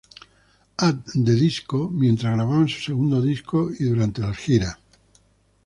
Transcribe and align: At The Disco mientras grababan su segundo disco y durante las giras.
At 0.79 0.95
The 1.13 1.33
Disco 1.37 1.87
mientras 1.91 2.33
grababan 2.35 2.67
su 2.67 2.79
segundo 2.79 3.21
disco 3.21 3.69
y 3.69 3.83
durante 3.83 4.23
las 4.23 4.35
giras. 4.35 4.79